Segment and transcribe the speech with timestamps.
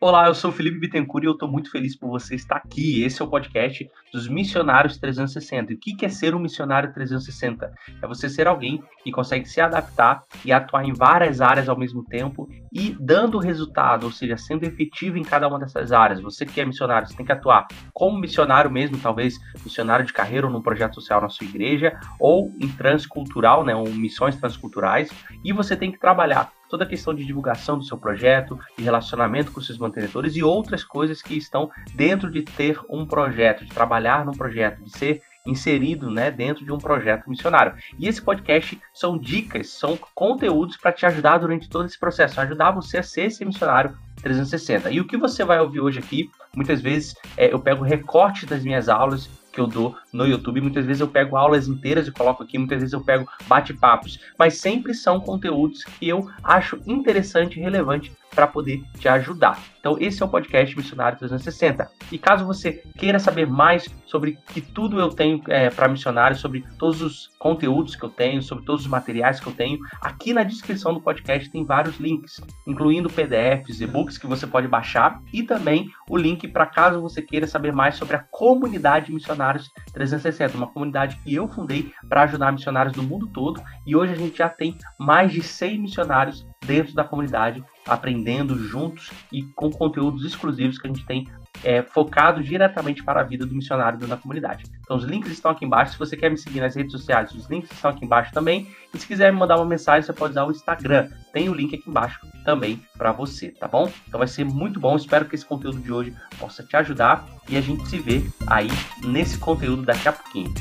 [0.00, 3.02] Olá, eu sou Felipe Bittencourt e eu estou muito feliz por você estar aqui.
[3.02, 5.72] Esse é o podcast dos Missionários 360.
[5.72, 7.72] E o que é ser um missionário 360?
[8.00, 12.04] É você ser alguém que consegue se adaptar e atuar em várias áreas ao mesmo
[12.04, 16.20] tempo e dando resultado, ou seja, sendo efetivo em cada uma dessas áreas.
[16.20, 19.34] Você que é missionário, você tem que atuar como missionário mesmo, talvez
[19.64, 23.88] missionário de carreira ou num projeto social na sua igreja, ou em transcultural, né, ou
[23.88, 25.10] missões transculturais,
[25.44, 29.52] e você tem que trabalhar toda a questão de divulgação do seu projeto, de relacionamento
[29.52, 34.24] com seus mantenedores e outras coisas que estão dentro de ter um projeto, de trabalhar
[34.24, 37.74] num projeto, de ser inserido né, dentro de um projeto missionário.
[37.98, 42.70] E esse podcast são dicas, são conteúdos para te ajudar durante todo esse processo, ajudar
[42.70, 44.90] você a ser esse missionário 360.
[44.90, 48.62] E o que você vai ouvir hoje aqui, muitas vezes é, eu pego recorte das
[48.62, 50.60] minhas aulas que eu dou no YouTube.
[50.60, 54.58] Muitas vezes eu pego aulas inteiras e coloco aqui, muitas vezes eu pego bate-papos, mas
[54.58, 59.58] sempre são conteúdos que eu acho interessante e relevante para poder te ajudar.
[59.80, 61.90] Então, esse é o podcast Missionário 360.
[62.12, 66.64] E caso você queira saber mais sobre que tudo eu tenho é, para missionários, sobre
[66.78, 70.42] todos os conteúdos que eu tenho, sobre todos os materiais que eu tenho, aqui na
[70.42, 75.88] descrição do podcast tem vários links, incluindo PDFs, e-books que você pode baixar e também
[76.08, 81.16] o link para caso você queira saber mais sobre a comunidade Missionários 360, uma comunidade
[81.22, 84.76] que eu fundei para ajudar missionários do mundo todo e hoje a gente já tem
[84.98, 90.92] mais de 100 missionários dentro da comunidade aprendendo juntos e com conteúdos exclusivos que a
[90.92, 91.26] gente tem
[91.64, 94.64] é, focado diretamente para a vida do missionário da comunidade.
[94.80, 95.92] Então os links estão aqui embaixo.
[95.92, 98.68] Se você quer me seguir nas redes sociais, os links estão aqui embaixo também.
[98.94, 101.08] E se quiser me mandar uma mensagem, você pode usar o Instagram.
[101.32, 103.90] Tem o link aqui embaixo também para você, tá bom?
[104.06, 104.96] Então vai ser muito bom.
[104.96, 108.68] Espero que esse conteúdo de hoje possa te ajudar e a gente se vê aí
[109.04, 110.52] nesse conteúdo daqui a pouquinho.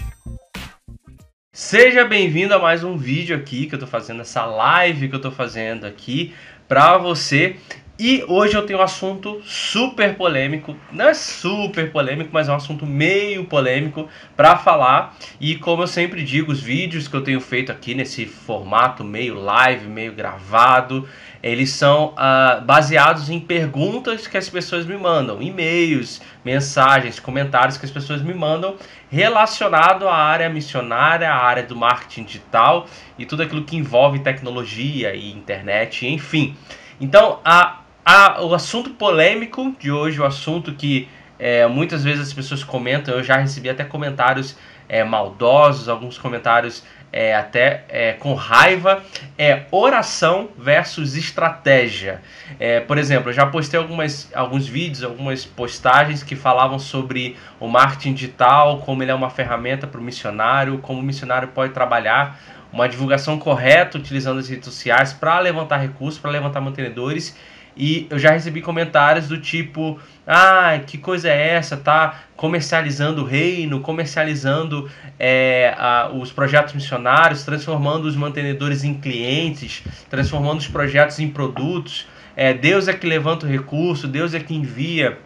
[1.59, 5.19] Seja bem-vindo a mais um vídeo aqui que eu tô fazendo, essa live que eu
[5.19, 6.31] tô fazendo aqui
[6.67, 7.55] para você.
[7.99, 12.55] E hoje eu tenho um assunto super polêmico, não é super polêmico, mas é um
[12.55, 15.15] assunto meio polêmico para falar.
[15.41, 19.33] E como eu sempre digo, os vídeos que eu tenho feito aqui nesse formato meio
[19.39, 21.09] live, meio gravado,
[21.41, 27.85] eles são uh, baseados em perguntas que as pessoas me mandam, e-mails, mensagens, comentários que
[27.85, 28.75] as pessoas me mandam
[29.09, 32.85] relacionado à área missionária, à área do marketing digital
[33.17, 36.55] e tudo aquilo que envolve tecnologia e internet, enfim.
[36.99, 42.33] Então, a a, o assunto polêmico de hoje, o assunto que é, muitas vezes as
[42.33, 44.57] pessoas comentam, eu já recebi até comentários
[44.87, 49.03] é, maldosos, alguns comentários é, até é, com raiva,
[49.37, 52.21] é oração versus estratégia.
[52.57, 57.67] É, por exemplo, eu já postei algumas, alguns vídeos, algumas postagens que falavam sobre o
[57.67, 62.39] marketing digital, como ele é uma ferramenta para o missionário, como o missionário pode trabalhar
[62.71, 67.35] uma divulgação correta utilizando as redes sociais para levantar recursos, para levantar mantenedores
[67.77, 71.77] e eu já recebi comentários do tipo: ah, que coisa é essa?
[71.77, 74.89] Tá comercializando o reino, comercializando
[75.19, 82.07] é, a, os projetos missionários, transformando os mantenedores em clientes, transformando os projetos em produtos.
[82.35, 85.17] É, Deus é que levanta o recurso, Deus é que envia.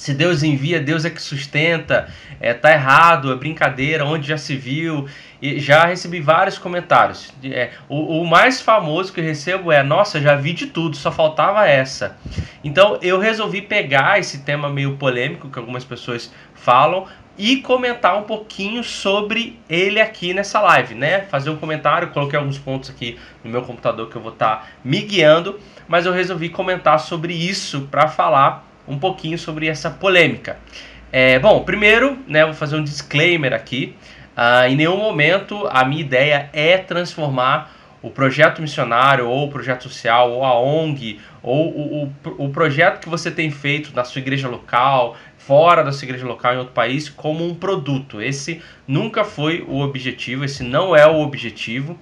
[0.00, 2.08] Se Deus envia, Deus é que sustenta.
[2.40, 5.06] É, tá errado, é brincadeira, onde já se viu.
[5.42, 7.30] E já recebi vários comentários.
[7.44, 11.12] É, o, o, mais famoso que eu recebo é: Nossa, já vi de tudo, só
[11.12, 12.16] faltava essa.
[12.64, 17.06] Então eu resolvi pegar esse tema meio polêmico que algumas pessoas falam
[17.36, 21.26] e comentar um pouquinho sobre ele aqui nessa live, né?
[21.30, 24.66] Fazer um comentário, coloquei alguns pontos aqui no meu computador que eu vou estar tá
[24.82, 30.58] me guiando, mas eu resolvi comentar sobre isso para falar um pouquinho sobre essa polêmica.
[31.12, 33.96] É, bom, primeiro, né, vou fazer um disclaimer aqui.
[34.36, 39.82] Uh, em nenhum momento a minha ideia é transformar o projeto missionário, ou o projeto
[39.82, 44.20] social, ou a ONG, ou o, o, o projeto que você tem feito na sua
[44.20, 48.22] igreja local, fora da sua igreja local, em outro país, como um produto.
[48.22, 51.98] Esse nunca foi o objetivo, esse não é o objetivo.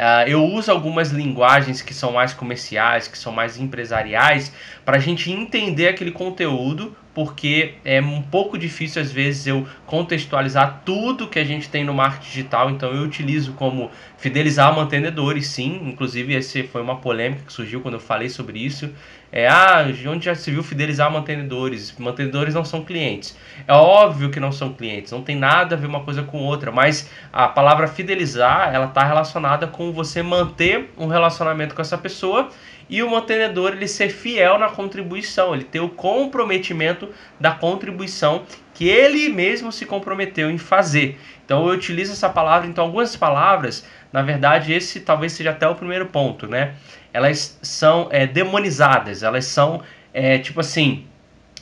[0.00, 4.50] Uh, eu uso algumas linguagens que são mais comerciais, que são mais empresariais,
[4.82, 10.80] para a gente entender aquele conteúdo, porque é um pouco difícil às vezes eu contextualizar
[10.86, 15.82] tudo que a gente tem no marketing digital, então eu utilizo como fidelizar mantenedores, sim,
[15.84, 18.90] inclusive esse foi uma polêmica que surgiu quando eu falei sobre isso,
[19.32, 23.36] é, ah, onde já se viu fidelizar mantenedores, mantenedores não são clientes,
[23.66, 26.72] é óbvio que não são clientes, não tem nada a ver uma coisa com outra,
[26.72, 32.50] mas a palavra fidelizar, ela está relacionada com você manter um relacionamento com essa pessoa
[32.90, 38.42] e o mantenedor ele ser fiel na contribuição, ele ter o comprometimento da contribuição
[38.74, 41.18] que ele mesmo se comprometeu em fazer.
[41.44, 45.74] Então eu utilizo essa palavra, então algumas palavras, na verdade esse talvez seja até o
[45.76, 46.74] primeiro ponto, né?
[47.12, 51.06] Elas são é, demonizadas, elas são é, tipo assim,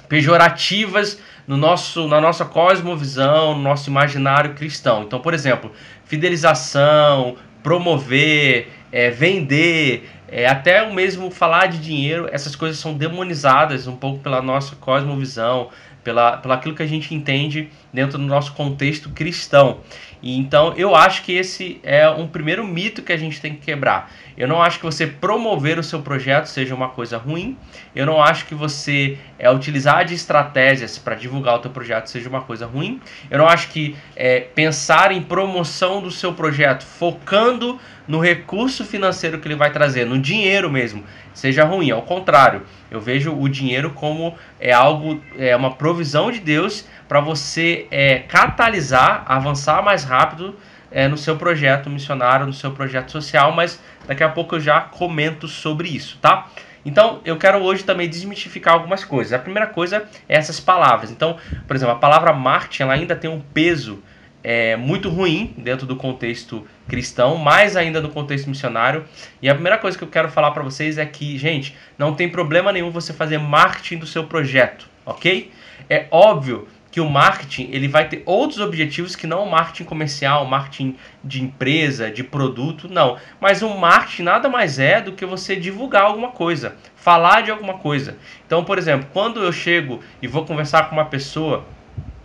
[0.09, 5.03] pejorativas no nosso, na nossa cosmovisão, no nosso imaginário cristão.
[5.03, 5.73] Então, por exemplo,
[6.05, 13.86] fidelização, promover, é, vender, é, até o mesmo falar de dinheiro, essas coisas são demonizadas
[13.86, 15.70] um pouco pela nossa cosmovisão,
[16.04, 19.80] pela, pela aquilo que a gente entende dentro do nosso contexto cristão.
[20.22, 23.60] E então eu acho que esse é um primeiro mito que a gente tem que
[23.60, 24.10] quebrar.
[24.36, 27.56] Eu não acho que você promover o seu projeto seja uma coisa ruim.
[27.94, 32.28] Eu não acho que você é, utilizar de estratégias para divulgar o seu projeto seja
[32.28, 33.00] uma coisa ruim.
[33.30, 37.78] Eu não acho que é, pensar em promoção do seu projeto, focando
[38.08, 41.90] no recurso financeiro que ele vai trazer, no dinheiro mesmo, seja ruim.
[41.90, 47.20] Ao contrário, eu vejo o dinheiro como é algo, é uma provisão de Deus para
[47.20, 50.56] você é, catalisar, avançar mais rápido
[50.90, 54.81] é, no seu projeto missionário, no seu projeto social, mas daqui a pouco eu já
[54.81, 56.49] comento sobre isso, tá?
[56.84, 59.34] Então, eu quero hoje também desmistificar algumas coisas.
[59.34, 61.11] A primeira coisa é essas palavras.
[61.11, 64.02] Então, por exemplo, a palavra marketing ela ainda tem um peso
[64.43, 69.05] é, muito ruim dentro do contexto cristão, mais ainda no contexto missionário.
[69.40, 72.29] E a primeira coisa que eu quero falar para vocês é que, gente, não tem
[72.29, 75.52] problema nenhum você fazer marketing do seu projeto, ok?
[75.88, 80.46] É óbvio que o marketing ele vai ter outros objetivos que não o marketing comercial,
[80.46, 83.19] marketing de empresa, de produto, não.
[83.40, 87.75] Mas o marketing nada mais é do que você divulgar alguma coisa, falar de alguma
[87.75, 88.17] coisa.
[88.46, 91.64] Então, por exemplo, quando eu chego e vou conversar com uma pessoa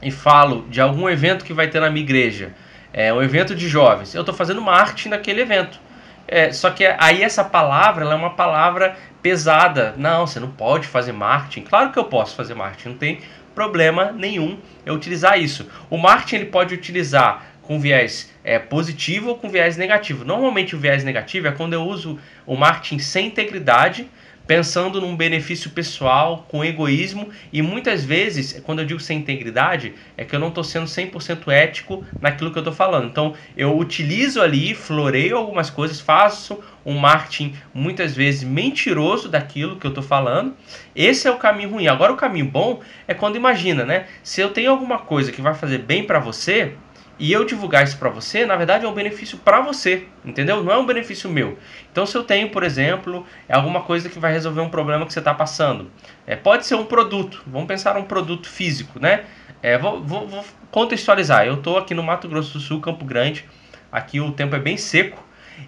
[0.01, 2.54] e falo de algum evento que vai ter na minha igreja,
[2.94, 5.80] é um evento de jovens, eu estou fazendo marketing daquele evento.
[6.28, 9.94] É, só que aí essa palavra é uma palavra pesada.
[9.98, 11.63] Não, você não pode fazer marketing.
[11.63, 13.19] Claro que eu posso fazer marketing, não tem
[13.54, 15.68] problema nenhum eu utilizar isso.
[15.90, 20.24] O marketing ele pode utilizar com viés é, positivo ou com viés negativo.
[20.24, 24.07] Normalmente o viés negativo é quando eu uso o marketing sem integridade
[24.45, 30.25] pensando num benefício pessoal, com egoísmo, e muitas vezes, quando eu digo sem integridade, é
[30.25, 33.07] que eu não estou sendo 100% ético naquilo que eu estou falando.
[33.07, 39.86] Então, eu utilizo ali, floreio algumas coisas, faço um marketing muitas vezes mentiroso daquilo que
[39.88, 40.56] eu estou falando.
[40.96, 41.88] Esse é o caminho ruim.
[41.88, 44.07] Agora, o caminho bom é quando imagina, né?
[44.22, 46.75] Se eu tenho alguma coisa que vai fazer bem para você,
[47.19, 50.63] e eu divulgar isso para você, na verdade é um benefício para você, entendeu?
[50.63, 51.57] Não é um benefício meu.
[51.92, 55.13] Então, se eu tenho, por exemplo, é alguma coisa que vai resolver um problema que
[55.13, 55.92] você está passando,
[56.25, 57.44] é, pode ser um produto.
[57.45, 59.25] Vamos pensar um produto físico, né?
[59.62, 61.45] É, vou, vou, vou contextualizar.
[61.45, 63.45] Eu estou aqui no Mato Grosso do Sul, Campo Grande.
[63.92, 65.24] Aqui o tempo é bem seco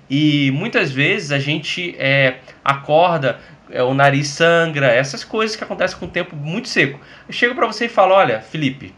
[0.09, 3.39] e muitas vezes a gente é, acorda,
[3.69, 6.99] é, o nariz sangra, essas coisas que acontecem com o tempo muito seco.
[7.27, 8.93] Eu chego para você e falo, olha, Felipe,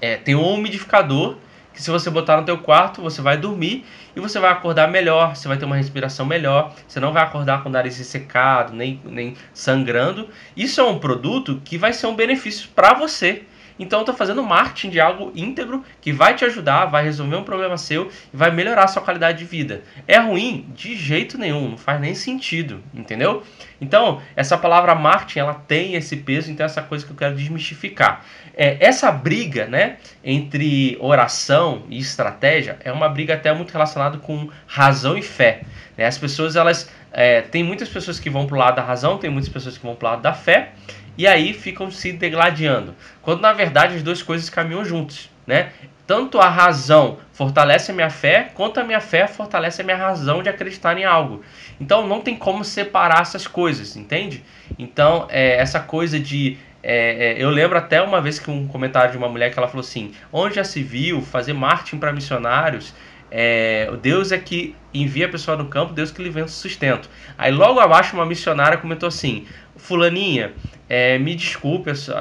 [0.00, 1.38] é, tem um umidificador
[1.72, 3.84] que se você botar no teu quarto, você vai dormir
[4.14, 7.62] e você vai acordar melhor, você vai ter uma respiração melhor, você não vai acordar
[7.62, 10.28] com o nariz ressecado, nem, nem sangrando.
[10.56, 13.44] Isso é um produto que vai ser um benefício para você.
[13.82, 17.44] Então eu estou fazendo marketing de algo íntegro que vai te ajudar, vai resolver um
[17.44, 19.82] problema seu e vai melhorar a sua qualidade de vida.
[20.06, 20.66] É ruim?
[20.74, 23.42] De jeito nenhum, não faz nem sentido, entendeu?
[23.80, 28.24] Então, essa palavra marketing, ela tem esse peso, então essa coisa que eu quero desmistificar.
[28.54, 34.48] É, essa briga, né, entre oração e estratégia é uma briga até muito relacionada com
[34.66, 35.62] razão e fé.
[35.96, 36.06] Né?
[36.06, 39.30] As pessoas, elas, é, tem muitas pessoas que vão para o lado da razão, tem
[39.30, 40.72] muitas pessoas que vão para o lado da fé,
[41.16, 42.94] e aí ficam se degladiando.
[43.20, 45.72] Quando na verdade as duas coisas caminham juntos, né?
[46.06, 50.42] Tanto a razão fortalece a minha fé, quanto a minha fé fortalece a minha razão
[50.42, 51.42] de acreditar em algo.
[51.80, 54.42] Então não tem como separar essas coisas, entende?
[54.78, 59.12] Então é, essa coisa de é, é, eu lembro até uma vez que um comentário
[59.12, 62.92] de uma mulher que ela falou assim: onde já se viu fazer marketing para missionários?
[63.30, 67.08] É, Deus é que envia a pessoa no campo, Deus que lhe vem o sustento.
[67.38, 69.46] Aí logo abaixo uma missionária comentou assim:
[69.82, 70.52] Fulaninha,
[70.88, 72.14] é, me desculpe a sua,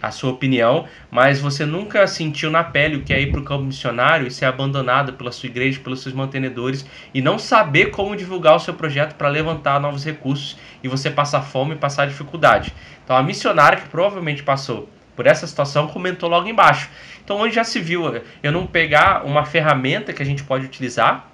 [0.00, 3.44] a sua, opinião, mas você nunca sentiu na pele o que é ir para o
[3.44, 8.16] campo missionário e ser abandonada pela sua igreja, pelos seus mantenedores e não saber como
[8.16, 12.74] divulgar o seu projeto para levantar novos recursos e você passar fome e passar dificuldade.
[13.04, 16.88] Então a missionária que provavelmente passou por essa situação comentou logo embaixo.
[17.22, 18.02] Então onde já se viu
[18.42, 21.33] eu não pegar uma ferramenta que a gente pode utilizar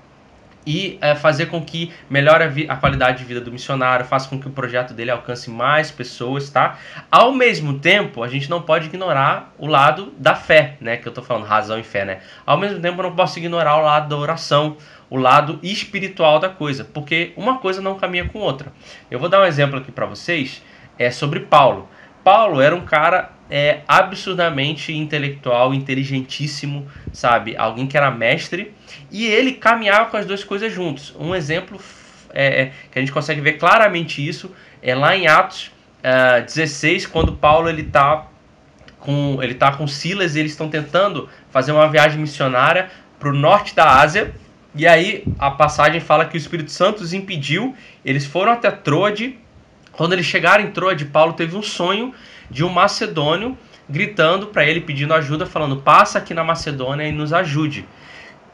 [0.66, 4.38] e é, fazer com que melhore a, a, qualidade de vida do missionário, faça com
[4.38, 6.78] que o projeto dele alcance mais pessoas, tá?
[7.10, 10.96] Ao mesmo tempo, a gente não pode ignorar o lado da fé, né?
[10.96, 12.20] Que eu tô falando, razão e fé, né?
[12.44, 14.76] Ao mesmo tempo, eu não posso ignorar o lado da oração,
[15.08, 18.72] o lado espiritual da coisa, porque uma coisa não caminha com outra.
[19.10, 20.62] Eu vou dar um exemplo aqui para vocês,
[20.98, 21.88] é sobre Paulo.
[22.22, 27.56] Paulo era um cara é, absurdamente intelectual, inteligentíssimo, sabe?
[27.56, 28.72] Alguém que era mestre
[29.10, 31.14] e ele caminhava com as duas coisas juntos.
[31.18, 31.80] Um exemplo
[32.32, 37.06] é, é, que a gente consegue ver claramente isso é lá em Atos, uh, 16,
[37.06, 38.26] quando Paulo ele está
[38.98, 43.32] com ele tá com Silas e eles estão tentando fazer uma viagem missionária para o
[43.32, 44.32] norte da Ásia.
[44.74, 47.74] E aí a passagem fala que o Espírito Santo os impediu.
[48.04, 49.38] Eles foram até Troade.
[49.92, 52.14] Quando eles chegaram em Troade, Paulo teve um sonho
[52.50, 53.56] de um macedônio
[53.88, 57.86] gritando para ele pedindo ajuda, falando: "Passa aqui na Macedônia e nos ajude".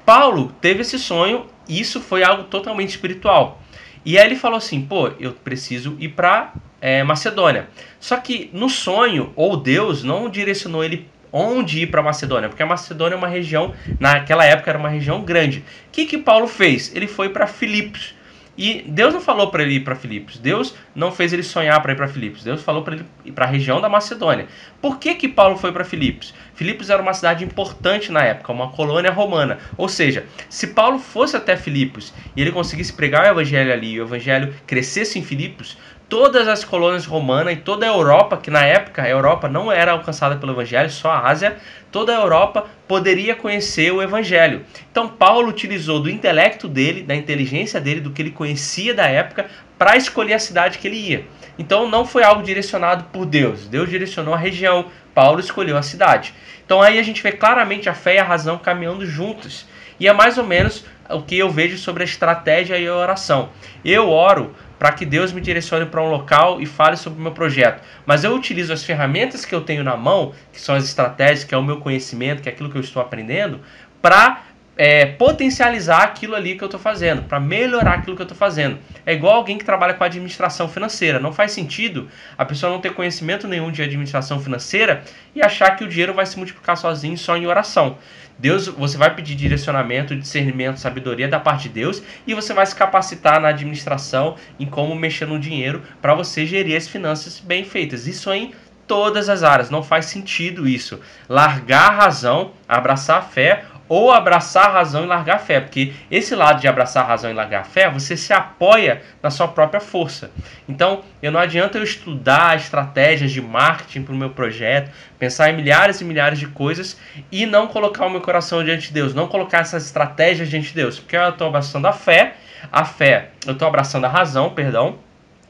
[0.05, 3.61] Paulo teve esse sonho, e isso foi algo totalmente espiritual.
[4.05, 7.69] E aí ele falou assim: "Pô, eu preciso ir para é, Macedônia".
[7.99, 12.67] Só que no sonho, ou Deus não direcionou ele onde ir para Macedônia, porque a
[12.67, 15.59] Macedônia é uma região, naquela época era uma região grande.
[15.59, 16.95] O que que Paulo fez?
[16.95, 18.15] Ele foi para Filipos.
[18.57, 20.39] E Deus não falou para ele ir para Filipos.
[20.39, 22.43] Deus não fez ele sonhar para ir para Filipos.
[22.43, 24.47] Deus falou para ele ir para a região da Macedônia.
[24.81, 26.33] Por que que Paulo foi para Filipos?
[26.55, 29.59] Filipos era uma cidade importante na época, uma colônia romana.
[29.77, 34.01] Ou seja, se Paulo fosse até Filipos e ele conseguisse pregar o evangelho ali, e
[34.01, 35.77] o evangelho crescesse em Filipos,
[36.09, 39.93] todas as colônias romanas e toda a Europa, que na época a Europa não era
[39.93, 41.57] alcançada pelo Evangelho, só a Ásia,
[41.91, 44.65] toda a Europa poderia conhecer o Evangelho.
[44.91, 49.47] Então Paulo utilizou do intelecto dele, da inteligência dele, do que ele conhecia da época,
[49.77, 51.25] para escolher a cidade que ele ia.
[51.59, 56.33] Então não foi algo direcionado por Deus, Deus direcionou a região, Paulo escolheu a cidade.
[56.65, 59.67] Então aí a gente vê claramente a fé e a razão caminhando juntos.
[59.99, 63.49] E é mais ou menos o que eu vejo sobre a estratégia e a oração.
[63.85, 67.33] Eu oro para que Deus me direcione para um local e fale sobre o meu
[67.33, 67.83] projeto.
[68.05, 71.55] Mas eu utilizo as ferramentas que eu tenho na mão, que são as estratégias, que
[71.55, 73.61] é o meu conhecimento, que é aquilo que eu estou aprendendo,
[74.03, 74.43] para
[74.77, 78.79] é, potencializar aquilo ali que eu estou fazendo, para melhorar aquilo que eu estou fazendo.
[79.07, 81.19] É igual alguém que trabalha com administração financeira.
[81.19, 85.03] Não faz sentido a pessoa não ter conhecimento nenhum de administração financeira
[85.35, 87.97] e achar que o dinheiro vai se multiplicar sozinho só em oração.
[88.39, 92.77] Deus, você vai pedir direcionamento, discernimento, sabedoria da parte de Deus e você vai se
[92.77, 98.07] capacitar na administração, em como mexer no dinheiro para você gerir as finanças bem feitas.
[98.07, 98.53] Isso em
[98.87, 99.71] todas as áreas.
[99.71, 101.01] Não faz sentido isso.
[101.29, 105.93] Largar a razão, abraçar a fé ou abraçar a razão e largar a fé, porque
[106.11, 109.49] esse lado de abraçar a razão e largar a fé, você se apoia na sua
[109.49, 110.31] própria força.
[110.69, 115.57] Então, eu não adianta eu estudar estratégias de marketing para o meu projeto, pensar em
[115.57, 116.99] milhares e milhares de coisas
[117.31, 120.75] e não colocar o meu coração diante de Deus, não colocar essas estratégias diante de
[120.75, 122.35] Deus, porque eu estou abraçando a fé,
[122.73, 125.06] a fé, eu estou abraçando a razão, perdão.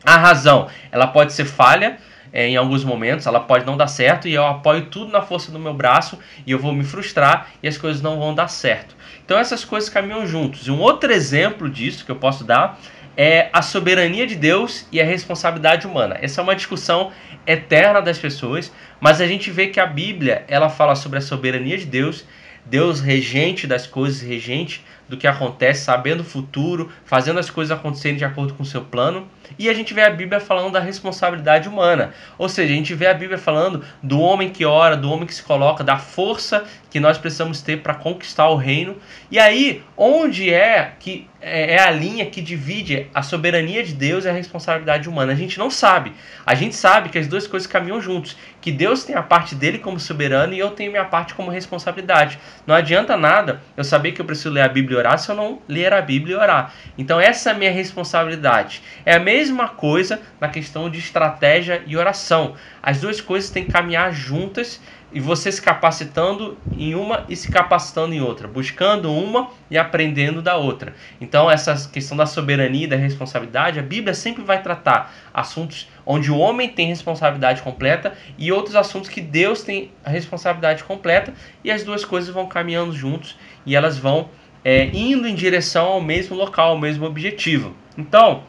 [0.07, 1.99] A razão, ela pode ser falha,
[2.33, 5.51] é, em alguns momentos, ela pode não dar certo e eu apoio tudo na força
[5.51, 8.95] do meu braço e eu vou me frustrar e as coisas não vão dar certo.
[9.25, 10.69] Então essas coisas caminham juntos.
[10.69, 12.79] E um outro exemplo disso que eu posso dar
[13.17, 16.17] é a soberania de Deus e a responsabilidade humana.
[16.21, 17.11] Essa é uma discussão
[17.45, 21.79] eterna das pessoas, mas a gente vê que a Bíblia ela fala sobre a soberania
[21.79, 22.25] de Deus,
[22.65, 28.17] Deus regente das coisas, regente do que acontece, sabendo o futuro, fazendo as coisas acontecerem
[28.17, 29.29] de acordo com o seu plano.
[29.59, 32.13] E a gente vê a Bíblia falando da responsabilidade humana.
[32.37, 35.35] Ou seja, a gente vê a Bíblia falando do homem que ora, do homem que
[35.35, 36.65] se coloca, da força
[36.97, 38.97] que nós precisamos ter para conquistar o reino.
[39.31, 44.25] E aí, onde é que é, é a linha que divide a soberania de Deus
[44.25, 45.31] e a responsabilidade humana?
[45.33, 46.15] A gente não sabe.
[46.47, 48.35] A gente sabe que as duas coisas caminham juntos.
[48.63, 52.39] Que Deus tem a parte dele como soberano e eu tenho minha parte como responsabilidade.
[52.67, 55.37] Não adianta nada eu saber que eu preciso ler a Bíblia e orar se eu
[55.37, 56.73] não ler a Bíblia e orar.
[56.97, 58.83] Então essa é a minha responsabilidade.
[59.05, 62.55] É a mesma coisa na questão de estratégia e oração.
[62.83, 64.81] As duas coisas têm que caminhar juntas
[65.17, 70.43] e você se capacitando em uma e se capacitando em outra, buscando uma e aprendendo
[70.43, 70.95] da outra.
[71.19, 76.31] Então, essa questão da soberania e da responsabilidade, a Bíblia sempre vai tratar assuntos onde
[76.31, 81.33] o homem tem responsabilidade completa e outros assuntos que Deus tem a responsabilidade completa,
[81.65, 84.29] e as duas coisas vão caminhando juntos e elas vão
[84.63, 87.75] é, indo em direção ao mesmo local, ao mesmo objetivo.
[87.97, 88.43] Então,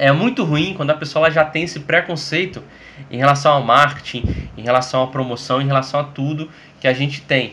[0.00, 2.62] é muito ruim quando a pessoa já tem esse preconceito
[3.10, 4.24] em relação ao marketing,
[4.56, 6.48] em relação à promoção, em relação a tudo
[6.80, 7.52] que a gente tem.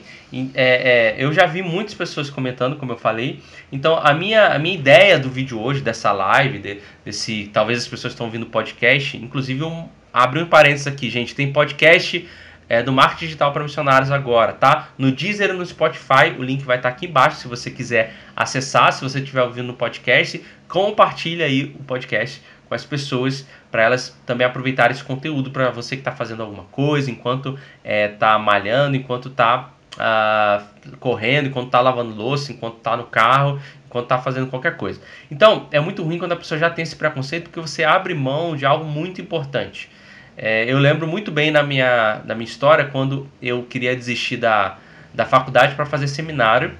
[0.53, 3.41] É, é, eu já vi muitas pessoas comentando, como eu falei.
[3.69, 7.49] Então, a minha, a minha ideia do vídeo hoje, dessa live, de, desse.
[7.51, 9.17] Talvez as pessoas estão ouvindo podcast.
[9.17, 11.35] Inclusive, um, abre um parênteses aqui, gente.
[11.35, 12.25] Tem podcast
[12.69, 14.89] é, do marketing digital para missionários agora, tá?
[14.97, 18.13] No Deezer e no Spotify, o link vai estar tá aqui embaixo se você quiser
[18.35, 23.83] acessar, se você estiver ouvindo no podcast, compartilha aí o podcast com as pessoas para
[23.83, 28.37] elas também aproveitarem esse conteúdo para você que está fazendo alguma coisa, enquanto está é,
[28.37, 30.63] malhando, enquanto está ah,
[30.99, 35.01] correndo, enquanto está lavando louça, enquanto está no carro, enquanto está fazendo qualquer coisa.
[35.31, 38.55] Então, é muito ruim quando a pessoa já tem esse preconceito porque você abre mão
[38.55, 39.89] de algo muito importante.
[40.37, 44.77] É, eu lembro muito bem na minha, na minha história quando eu queria desistir da,
[45.11, 46.73] da faculdade para fazer seminário.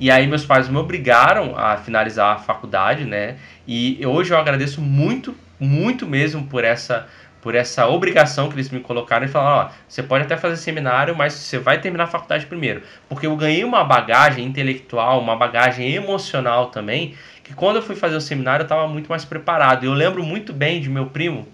[0.00, 3.36] E aí meus pais me obrigaram a finalizar a faculdade, né?
[3.68, 7.06] E hoje eu agradeço muito, muito mesmo por essa
[7.42, 11.16] por essa obrigação que eles me colocaram e falaram, ó, você pode até fazer seminário,
[11.16, 12.82] mas você vai terminar a faculdade primeiro.
[13.08, 18.14] Porque eu ganhei uma bagagem intelectual, uma bagagem emocional também, que quando eu fui fazer
[18.14, 19.84] o seminário eu estava muito mais preparado.
[19.84, 21.48] Eu lembro muito bem de meu primo,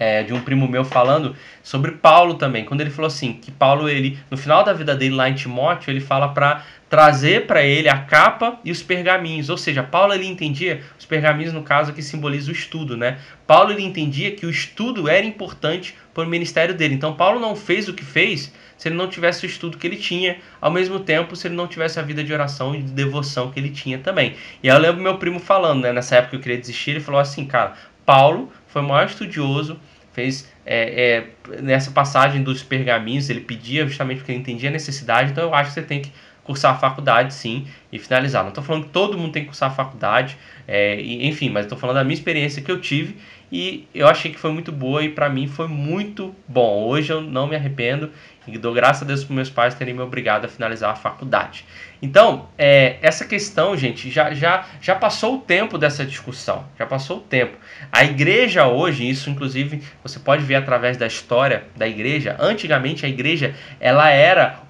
[0.00, 3.86] é, de um primo meu falando sobre Paulo também, quando ele falou assim, que Paulo,
[3.86, 7.86] ele no final da vida dele lá em Timóteo, ele fala para trazer para ele
[7.86, 12.02] a capa e os pergaminhos, ou seja, Paulo ele entendia, os pergaminhos no caso que
[12.02, 13.18] simboliza o estudo, né?
[13.46, 16.94] Paulo ele entendia que o estudo era importante para o ministério dele.
[16.94, 19.96] Então Paulo não fez o que fez se ele não tivesse o estudo que ele
[19.96, 23.50] tinha, ao mesmo tempo se ele não tivesse a vida de oração e de devoção
[23.50, 24.34] que ele tinha também.
[24.62, 27.20] E aí eu lembro meu primo falando, né, nessa época eu queria desistir, ele falou
[27.20, 27.74] assim, cara,
[28.06, 29.78] Paulo foi o maior estudioso,
[30.20, 35.32] fez é, é, nessa passagem dos pergaminhos, ele pedia justamente porque ele entendia a necessidade,
[35.32, 36.12] então eu acho que você tem que
[36.44, 38.42] cursar a faculdade sim e finalizar.
[38.42, 40.36] Não estou falando que todo mundo tem que cursar a faculdade,
[40.68, 43.16] é, e, enfim, mas estou falando da minha experiência que eu tive
[43.50, 46.84] e eu achei que foi muito boa e para mim foi muito bom.
[46.86, 48.10] Hoje eu não me arrependo
[48.46, 51.64] e dou graças a Deus para meus pais terem me obrigado a finalizar a faculdade.
[52.02, 56.64] Então, é, essa questão, gente, já, já, já passou o tempo dessa discussão.
[56.78, 57.56] Já passou o tempo.
[57.92, 62.36] A igreja hoje, isso inclusive você pode ver através da história da igreja.
[62.38, 64.60] Antigamente a igreja ela era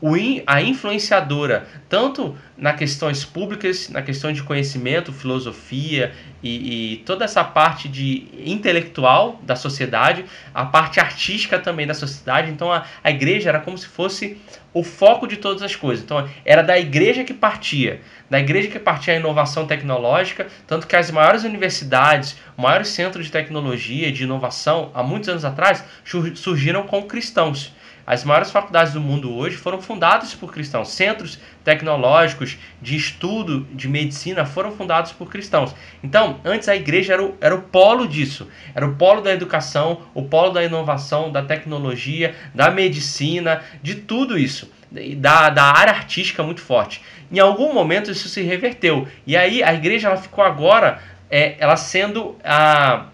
[0.46, 6.12] a influenciadora tanto na questões públicas, na questão de conhecimento, filosofia
[6.42, 12.50] e, e, toda essa parte de intelectual da sociedade, a parte artística também da sociedade.
[12.50, 14.38] Então a, a igreja era como se fosse
[14.74, 16.04] o foco de todas as coisas.
[16.04, 20.94] Então era da igreja que partia, da igreja que partia a inovação tecnológica, tanto que
[20.94, 25.82] as maiores universidades, maiores centros de tecnologia, de inovação, há muitos anos atrás,
[26.34, 27.72] surgiram com cristãos.
[28.06, 30.90] As maiores faculdades do mundo hoje foram fundadas por cristãos.
[30.90, 35.74] Centros tecnológicos de estudo de medicina foram fundados por cristãos.
[36.02, 38.48] Então, antes a igreja era o, era o polo disso.
[38.74, 44.38] Era o polo da educação, o polo da inovação, da tecnologia, da medicina, de tudo
[44.38, 44.70] isso.
[44.90, 47.00] Da, da área artística muito forte.
[47.30, 49.06] Em algum momento isso se reverteu.
[49.24, 53.06] E aí a igreja ela ficou agora, é, ela sendo a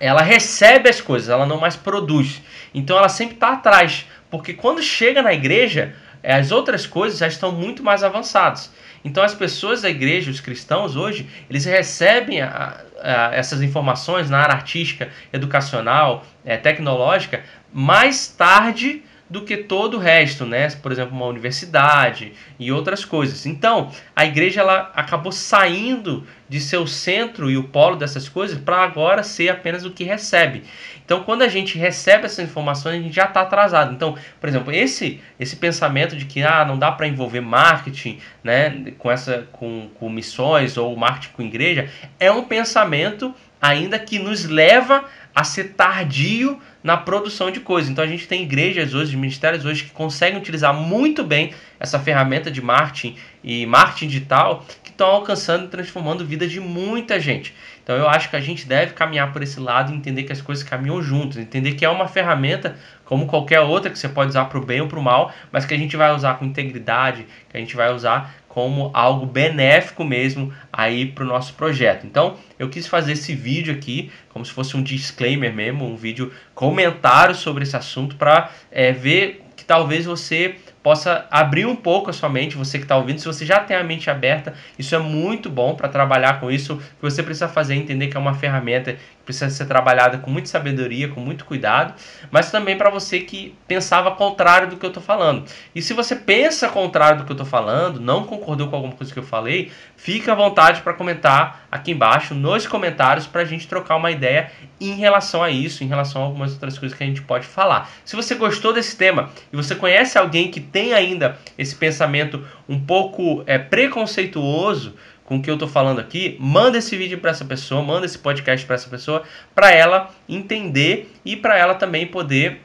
[0.00, 2.42] ela recebe as coisas, ela não mais produz.
[2.74, 4.06] Então ela sempre está atrás.
[4.36, 8.72] Porque quando chega na igreja, as outras coisas já estão muito mais avançadas.
[9.04, 14.38] Então as pessoas da igreja, os cristãos hoje, eles recebem a, a, essas informações na
[14.38, 20.68] área artística, educacional, é, tecnológica, mais tarde do que todo o resto, né?
[20.70, 23.46] Por exemplo, uma universidade e outras coisas.
[23.46, 28.82] Então, a igreja ela acabou saindo de seu centro e o polo dessas coisas para
[28.82, 30.62] agora ser apenas o que recebe.
[31.04, 33.92] Então, quando a gente recebe essas informações, a gente já está atrasado.
[33.92, 38.92] Então, por exemplo, esse esse pensamento de que ah, não dá para envolver marketing, né,
[38.98, 44.44] com essa com, com missões ou marketing com igreja, é um pensamento ainda que nos
[44.44, 47.90] leva a ser tardio na produção de coisas.
[47.90, 52.50] Então a gente tem igrejas hoje, ministérios hoje que conseguem utilizar muito bem essa ferramenta
[52.50, 57.54] de marketing e marketing digital que estão alcançando e transformando a vida de muita gente.
[57.82, 60.42] Então eu acho que a gente deve caminhar por esse lado e entender que as
[60.42, 64.46] coisas caminham juntas, entender que é uma ferramenta como qualquer outra que você pode usar
[64.46, 67.26] para o bem ou para o mal, mas que a gente vai usar com integridade,
[67.48, 72.06] que a gente vai usar como algo benéfico mesmo aí para o nosso projeto.
[72.06, 76.32] Então, eu quis fazer esse vídeo aqui, como se fosse um disclaimer mesmo, um vídeo
[76.54, 82.12] comentário sobre esse assunto para é, ver que talvez você possa abrir um pouco a
[82.12, 84.98] sua mente, você que está ouvindo, se você já tem a mente aberta, isso é
[84.98, 86.74] muito bom para trabalhar com isso.
[86.74, 90.18] O que você precisa fazer é entender que é uma ferramenta que precisa ser trabalhada
[90.18, 91.94] com muita sabedoria, com muito cuidado,
[92.30, 95.46] mas também para você que pensava contrário do que eu estou falando.
[95.74, 99.10] E se você pensa contrário do que eu estou falando, não concordou com alguma coisa
[99.10, 103.66] que eu falei, fica à vontade para comentar aqui embaixo nos comentários para a gente
[103.66, 107.06] trocar uma ideia em relação a isso, em relação a algumas outras coisas que a
[107.06, 107.90] gente pode falar.
[108.04, 112.80] Se você gostou desse tema e você conhece alguém que tem ainda esse pensamento um
[112.80, 117.44] pouco é, preconceituoso com o que eu estou falando aqui, manda esse vídeo para essa
[117.44, 119.22] pessoa, manda esse podcast para essa pessoa,
[119.54, 122.60] para ela entender e para ela também poder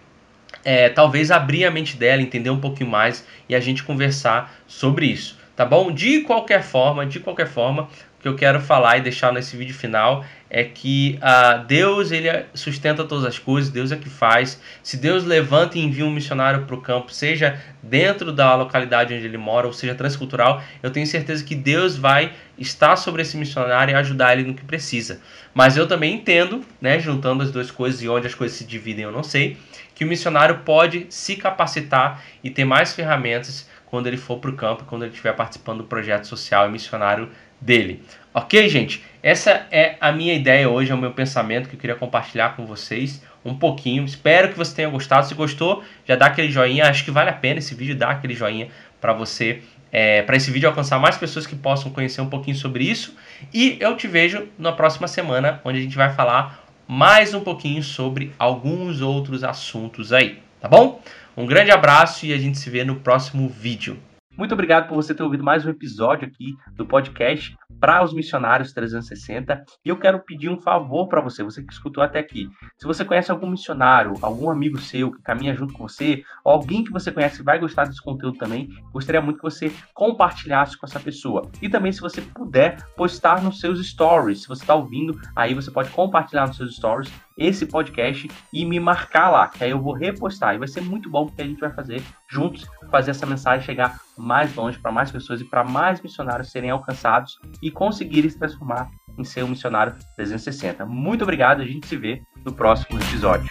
[0.66, 5.06] é, talvez abrir a mente dela, entender um pouquinho mais e a gente conversar sobre
[5.06, 5.92] isso, tá bom?
[5.92, 7.88] De qualquer forma, de qualquer forma,
[8.20, 13.04] que eu quero falar e deixar nesse vídeo final é que uh, Deus ele sustenta
[13.04, 14.60] todas as coisas, Deus é que faz.
[14.82, 19.26] Se Deus levanta e envia um missionário para o campo, seja dentro da localidade onde
[19.26, 23.92] ele mora, ou seja transcultural, eu tenho certeza que Deus vai estar sobre esse missionário
[23.92, 25.22] e ajudar ele no que precisa.
[25.54, 29.06] Mas eu também entendo, né, juntando as duas coisas e onde as coisas se dividem
[29.06, 29.56] eu não sei,
[29.94, 34.56] que o missionário pode se capacitar e ter mais ferramentas quando ele for para o
[34.56, 37.30] campo, quando ele estiver participando do projeto social e missionário
[37.60, 38.04] dele.
[38.34, 39.04] Ok, gente?
[39.22, 42.66] Essa é a minha ideia hoje, é o meu pensamento que eu queria compartilhar com
[42.66, 44.06] vocês um pouquinho.
[44.06, 45.28] Espero que você tenha gostado.
[45.28, 46.86] Se gostou, já dá aquele joinha.
[46.86, 48.70] Acho que vale a pena esse vídeo, dar aquele joinha
[49.02, 52.84] para você, é, para esse vídeo alcançar mais pessoas que possam conhecer um pouquinho sobre
[52.84, 53.16] isso.
[53.54, 57.84] E eu te vejo na próxima semana, onde a gente vai falar mais um pouquinho
[57.84, 61.02] sobre alguns outros assuntos aí, tá bom?
[61.38, 63.98] Um grande abraço e a gente se vê no próximo vídeo.
[64.40, 68.72] Muito obrigado por você ter ouvido mais um episódio aqui do podcast para os missionários
[68.72, 69.66] 360.
[69.84, 72.50] E eu quero pedir um favor para você, você que escutou até aqui.
[72.78, 76.86] Se você conhece algum missionário, algum amigo seu que caminha junto com você, ou alguém
[76.86, 80.86] que você conhece que vai gostar desse conteúdo também, gostaria muito que você compartilhasse com
[80.86, 81.42] essa pessoa.
[81.62, 84.44] E também, se você puder, postar nos seus stories.
[84.44, 88.80] Se você está ouvindo, aí você pode compartilhar nos seus stories esse podcast e me
[88.80, 90.56] marcar lá, que aí eu vou repostar.
[90.56, 93.98] E vai ser muito bom porque a gente vai fazer juntos, fazer essa mensagem chegar
[94.20, 98.88] mais longe para mais pessoas e para mais missionários serem alcançados e conseguirem se transformar
[99.18, 100.86] em ser um missionário 360.
[100.86, 103.50] Muito obrigado, a gente se vê no próximo episódio.